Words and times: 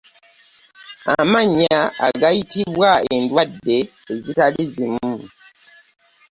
Amannya 1.19 1.79
agayitibwa 2.07 2.89
endwadde 3.15 3.77
ezitali 4.13 4.63
zimu. 4.73 5.15